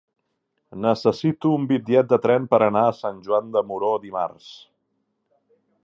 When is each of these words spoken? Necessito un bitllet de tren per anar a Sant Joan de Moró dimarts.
Necessito 0.85 1.51
un 1.57 1.67
bitllet 1.73 2.09
de 2.13 2.19
tren 2.25 2.49
per 2.55 2.61
anar 2.69 2.85
a 2.87 2.97
Sant 3.03 3.21
Joan 3.29 3.55
de 3.57 3.65
Moró 3.73 3.93
dimarts. 4.07 4.53